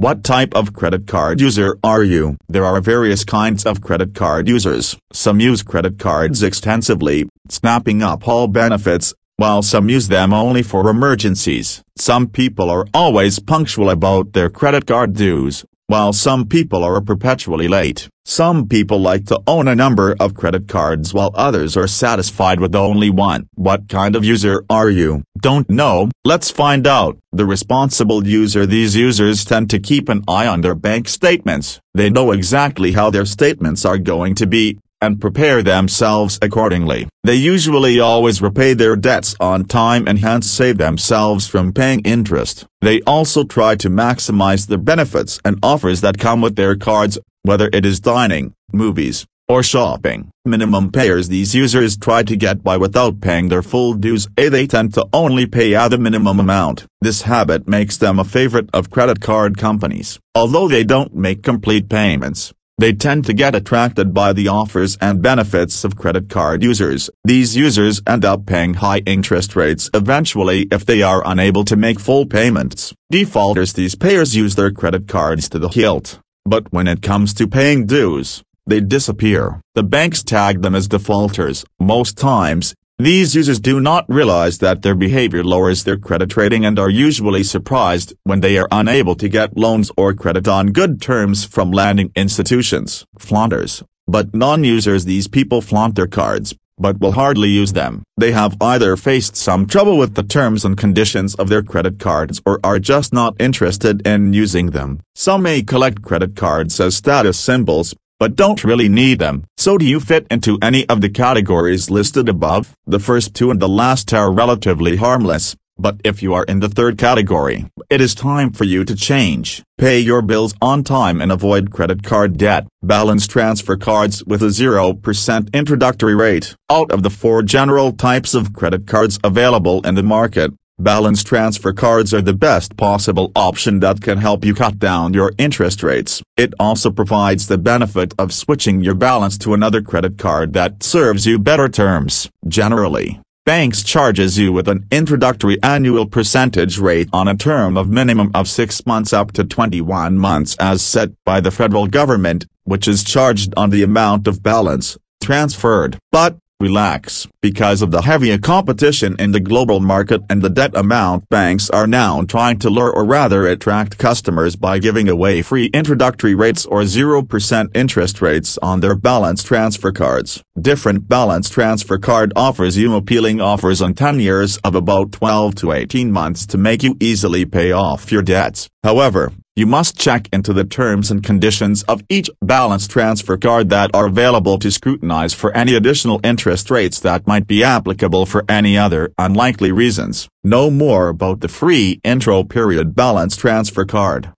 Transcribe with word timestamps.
What 0.00 0.24
type 0.24 0.54
of 0.54 0.72
credit 0.72 1.06
card 1.06 1.42
user 1.42 1.76
are 1.84 2.02
you? 2.02 2.38
There 2.48 2.64
are 2.64 2.80
various 2.80 3.22
kinds 3.22 3.66
of 3.66 3.82
credit 3.82 4.14
card 4.14 4.48
users. 4.48 4.96
Some 5.12 5.40
use 5.40 5.62
credit 5.62 5.98
cards 5.98 6.42
extensively, 6.42 7.28
snapping 7.50 8.02
up 8.02 8.26
all 8.26 8.48
benefits, 8.48 9.12
while 9.36 9.60
some 9.60 9.90
use 9.90 10.08
them 10.08 10.32
only 10.32 10.62
for 10.62 10.88
emergencies. 10.88 11.82
Some 11.98 12.28
people 12.28 12.70
are 12.70 12.86
always 12.94 13.40
punctual 13.40 13.90
about 13.90 14.32
their 14.32 14.48
credit 14.48 14.86
card 14.86 15.12
dues, 15.12 15.66
while 15.90 16.12
some 16.12 16.46
people 16.46 16.84
are 16.84 17.00
perpetually 17.00 17.66
late. 17.66 18.08
Some 18.24 18.68
people 18.68 19.00
like 19.00 19.26
to 19.26 19.40
own 19.44 19.66
a 19.66 19.74
number 19.74 20.14
of 20.20 20.34
credit 20.34 20.68
cards 20.68 21.12
while 21.12 21.32
others 21.34 21.76
are 21.76 21.88
satisfied 21.88 22.60
with 22.60 22.76
only 22.76 23.10
one. 23.10 23.48
What 23.56 23.88
kind 23.88 24.14
of 24.14 24.24
user 24.24 24.64
are 24.70 24.88
you? 24.88 25.24
Don't 25.40 25.68
know? 25.68 26.08
Let's 26.24 26.48
find 26.48 26.86
out. 26.86 27.18
The 27.32 27.44
responsible 27.44 28.24
user 28.24 28.66
These 28.66 28.94
users 28.94 29.44
tend 29.44 29.68
to 29.70 29.80
keep 29.80 30.08
an 30.08 30.22
eye 30.28 30.46
on 30.46 30.60
their 30.60 30.76
bank 30.76 31.08
statements. 31.08 31.80
They 31.92 32.08
know 32.08 32.30
exactly 32.30 32.92
how 32.92 33.10
their 33.10 33.26
statements 33.26 33.84
are 33.84 33.98
going 33.98 34.36
to 34.36 34.46
be, 34.46 34.78
and 35.00 35.20
prepare 35.20 35.62
themselves 35.62 36.38
accordingly. 36.42 37.08
They 37.24 37.34
usually 37.34 38.00
always 38.00 38.42
repay 38.42 38.74
their 38.74 38.96
debts 38.96 39.34
on 39.40 39.64
time 39.64 40.06
and 40.06 40.18
hence 40.18 40.46
save 40.46 40.78
themselves 40.78 41.46
from 41.46 41.72
paying 41.72 42.00
interest. 42.00 42.66
They 42.80 43.00
also 43.02 43.44
try 43.44 43.76
to 43.76 43.90
maximize 43.90 44.66
the 44.66 44.78
benefits 44.78 45.40
and 45.44 45.58
offers 45.62 46.00
that 46.00 46.18
come 46.18 46.40
with 46.40 46.56
their 46.56 46.76
cards, 46.76 47.18
whether 47.42 47.68
it 47.72 47.84
is 47.84 48.00
dining, 48.00 48.54
movies, 48.72 49.26
or 49.50 49.62
shopping. 49.64 50.30
Minimum 50.44 50.92
payers 50.92 51.28
These 51.28 51.56
users 51.56 51.96
try 51.96 52.22
to 52.22 52.36
get 52.36 52.62
by 52.62 52.76
without 52.76 53.20
paying 53.20 53.48
their 53.48 53.62
full 53.62 53.94
dues 53.94 54.28
A 54.38 54.48
they 54.48 54.66
tend 54.66 54.94
to 54.94 55.06
only 55.12 55.46
pay 55.46 55.74
out 55.74 55.90
the 55.90 55.98
minimum 55.98 56.38
amount. 56.38 56.86
This 57.00 57.22
habit 57.22 57.66
makes 57.66 57.96
them 57.96 58.18
a 58.18 58.24
favorite 58.24 58.70
of 58.72 58.90
credit 58.90 59.20
card 59.20 59.58
companies. 59.58 60.20
Although 60.36 60.68
they 60.68 60.84
don't 60.84 61.14
make 61.16 61.42
complete 61.42 61.88
payments, 61.88 62.52
they 62.80 62.92
tend 62.92 63.26
to 63.26 63.34
get 63.34 63.54
attracted 63.54 64.14
by 64.14 64.32
the 64.32 64.48
offers 64.48 64.96
and 65.00 65.22
benefits 65.22 65.84
of 65.84 65.96
credit 65.96 66.30
card 66.30 66.62
users. 66.62 67.10
These 67.24 67.54
users 67.54 68.00
end 68.06 68.24
up 68.24 68.46
paying 68.46 68.74
high 68.74 69.02
interest 69.06 69.54
rates 69.54 69.90
eventually 69.92 70.66
if 70.70 70.86
they 70.86 71.02
are 71.02 71.22
unable 71.26 71.64
to 71.66 71.76
make 71.76 72.00
full 72.00 72.24
payments. 72.24 72.94
Defaulters 73.10 73.74
These 73.74 73.96
payers 73.96 74.34
use 74.34 74.54
their 74.54 74.70
credit 74.70 75.06
cards 75.06 75.48
to 75.50 75.58
the 75.58 75.68
hilt, 75.68 76.20
but 76.46 76.72
when 76.72 76.88
it 76.88 77.02
comes 77.02 77.34
to 77.34 77.46
paying 77.46 77.84
dues, 77.86 78.42
they 78.66 78.80
disappear. 78.80 79.60
The 79.74 79.82
banks 79.82 80.22
tag 80.22 80.62
them 80.62 80.74
as 80.74 80.88
defaulters. 80.88 81.64
Most 81.78 82.16
times, 82.16 82.74
these 83.04 83.34
users 83.34 83.60
do 83.60 83.80
not 83.80 84.04
realize 84.08 84.58
that 84.58 84.82
their 84.82 84.94
behavior 84.94 85.44
lowers 85.44 85.84
their 85.84 85.96
credit 85.96 86.36
rating 86.36 86.64
and 86.64 86.78
are 86.78 86.90
usually 86.90 87.42
surprised 87.42 88.14
when 88.24 88.40
they 88.40 88.58
are 88.58 88.68
unable 88.70 89.14
to 89.16 89.28
get 89.28 89.56
loans 89.56 89.90
or 89.96 90.12
credit 90.12 90.48
on 90.48 90.72
good 90.72 91.00
terms 91.00 91.44
from 91.44 91.70
lending 91.70 92.10
institutions. 92.16 93.06
Flaunters, 93.18 93.82
but 94.06 94.34
non-users 94.34 95.04
These 95.04 95.28
people 95.28 95.60
flaunt 95.60 95.94
their 95.94 96.06
cards, 96.06 96.54
but 96.78 96.98
will 96.98 97.12
hardly 97.12 97.48
use 97.48 97.72
them. 97.74 98.02
They 98.16 98.32
have 98.32 98.56
either 98.60 98.96
faced 98.96 99.36
some 99.36 99.66
trouble 99.66 99.98
with 99.98 100.14
the 100.14 100.22
terms 100.22 100.64
and 100.64 100.76
conditions 100.76 101.34
of 101.34 101.48
their 101.48 101.62
credit 101.62 101.98
cards 101.98 102.40
or 102.46 102.58
are 102.64 102.78
just 102.78 103.12
not 103.12 103.36
interested 103.38 104.06
in 104.06 104.32
using 104.32 104.70
them. 104.70 105.00
Some 105.14 105.42
may 105.42 105.62
collect 105.62 106.02
credit 106.02 106.34
cards 106.34 106.80
as 106.80 106.96
status 106.96 107.38
symbols, 107.38 107.94
but 108.18 108.36
don't 108.36 108.64
really 108.64 108.88
need 108.88 109.18
them. 109.18 109.44
So 109.60 109.76
do 109.76 109.84
you 109.84 110.00
fit 110.00 110.26
into 110.30 110.58
any 110.62 110.88
of 110.88 111.02
the 111.02 111.10
categories 111.10 111.90
listed 111.90 112.30
above? 112.30 112.74
The 112.86 112.98
first 112.98 113.34
two 113.34 113.50
and 113.50 113.60
the 113.60 113.68
last 113.68 114.10
are 114.14 114.32
relatively 114.32 114.96
harmless, 114.96 115.54
but 115.76 116.00
if 116.02 116.22
you 116.22 116.32
are 116.32 116.44
in 116.44 116.60
the 116.60 116.68
third 116.70 116.96
category, 116.96 117.66
it 117.90 118.00
is 118.00 118.14
time 118.14 118.52
for 118.52 118.64
you 118.64 118.86
to 118.86 118.96
change. 118.96 119.62
Pay 119.76 120.00
your 120.00 120.22
bills 120.22 120.54
on 120.62 120.82
time 120.82 121.20
and 121.20 121.30
avoid 121.30 121.70
credit 121.70 122.02
card 122.02 122.38
debt. 122.38 122.68
Balance 122.82 123.26
transfer 123.26 123.76
cards 123.76 124.24
with 124.24 124.42
a 124.42 124.46
0% 124.46 125.52
introductory 125.52 126.14
rate. 126.14 126.56
Out 126.70 126.90
of 126.90 127.02
the 127.02 127.10
four 127.10 127.42
general 127.42 127.92
types 127.92 128.32
of 128.32 128.54
credit 128.54 128.86
cards 128.86 129.18
available 129.22 129.86
in 129.86 129.94
the 129.94 130.02
market, 130.02 130.54
Balance 130.80 131.22
transfer 131.22 131.74
cards 131.74 132.14
are 132.14 132.22
the 132.22 132.32
best 132.32 132.74
possible 132.78 133.32
option 133.36 133.80
that 133.80 134.00
can 134.00 134.16
help 134.16 134.46
you 134.46 134.54
cut 134.54 134.78
down 134.78 135.12
your 135.12 135.30
interest 135.36 135.82
rates. 135.82 136.22
It 136.38 136.54
also 136.58 136.90
provides 136.90 137.48
the 137.48 137.58
benefit 137.58 138.14
of 138.18 138.32
switching 138.32 138.80
your 138.80 138.94
balance 138.94 139.36
to 139.38 139.52
another 139.52 139.82
credit 139.82 140.16
card 140.16 140.54
that 140.54 140.82
serves 140.82 141.26
you 141.26 141.38
better 141.38 141.68
terms. 141.68 142.30
Generally, 142.48 143.20
banks 143.44 143.82
charges 143.82 144.38
you 144.38 144.54
with 144.54 144.68
an 144.68 144.86
introductory 144.90 145.62
annual 145.62 146.06
percentage 146.06 146.78
rate 146.78 147.10
on 147.12 147.28
a 147.28 147.36
term 147.36 147.76
of 147.76 147.90
minimum 147.90 148.30
of 148.32 148.48
6 148.48 148.86
months 148.86 149.12
up 149.12 149.32
to 149.32 149.44
21 149.44 150.16
months 150.16 150.56
as 150.58 150.80
set 150.80 151.10
by 151.26 151.40
the 151.40 151.50
federal 151.50 151.88
government, 151.88 152.46
which 152.64 152.88
is 152.88 153.04
charged 153.04 153.52
on 153.54 153.68
the 153.68 153.82
amount 153.82 154.26
of 154.26 154.42
balance 154.42 154.96
transferred. 155.22 155.98
But, 156.10 156.38
relax. 156.60 157.26
Because 157.40 157.82
of 157.82 157.90
the 157.90 158.02
heavier 158.02 158.38
competition 158.38 159.16
in 159.18 159.32
the 159.32 159.40
global 159.40 159.80
market 159.80 160.20
and 160.28 160.42
the 160.42 160.50
debt 160.50 160.76
amount 160.76 161.28
banks 161.28 161.70
are 161.70 161.86
now 161.86 162.22
trying 162.22 162.58
to 162.58 162.70
lure 162.70 162.92
or 162.92 163.04
rather 163.04 163.46
attract 163.46 163.98
customers 163.98 164.56
by 164.56 164.78
giving 164.78 165.08
away 165.08 165.42
free 165.42 165.66
introductory 165.72 166.34
rates 166.34 166.66
or 166.66 166.82
0% 166.82 167.68
interest 167.74 168.20
rates 168.20 168.58
on 168.58 168.80
their 168.80 168.94
balance 168.94 169.42
transfer 169.42 169.90
cards. 169.90 170.42
Different 170.60 171.08
balance 171.08 171.48
transfer 171.48 171.96
card 171.96 172.34
offers 172.36 172.76
you 172.76 172.94
appealing 172.94 173.40
offers 173.40 173.80
on 173.80 173.94
10 173.94 174.20
years 174.20 174.58
of 174.58 174.74
about 174.74 175.10
12 175.10 175.54
to 175.54 175.72
18 175.72 176.12
months 176.12 176.44
to 176.48 176.58
make 176.58 176.82
you 176.82 176.98
easily 177.00 177.46
pay 177.46 177.72
off 177.72 178.12
your 178.12 178.20
debts. 178.20 178.68
However, 178.84 179.32
you 179.56 179.64
must 179.64 179.98
check 179.98 180.28
into 180.34 180.52
the 180.52 180.64
terms 180.64 181.10
and 181.10 181.24
conditions 181.24 181.82
of 181.84 182.02
each 182.10 182.28
balance 182.42 182.86
transfer 182.86 183.38
card 183.38 183.70
that 183.70 183.90
are 183.94 184.06
available 184.06 184.58
to 184.58 184.70
scrutinize 184.70 185.32
for 185.32 185.50
any 185.56 185.74
additional 185.74 186.20
interest 186.22 186.70
rates 186.70 187.00
that 187.00 187.26
might 187.26 187.46
be 187.46 187.64
applicable 187.64 188.26
for 188.26 188.44
any 188.46 188.76
other 188.76 189.14
unlikely 189.16 189.72
reasons. 189.72 190.28
Know 190.44 190.70
more 190.70 191.08
about 191.08 191.40
the 191.40 191.48
free 191.48 192.00
intro 192.04 192.44
period 192.44 192.94
balance 192.94 193.34
transfer 193.34 193.86
card. 193.86 194.28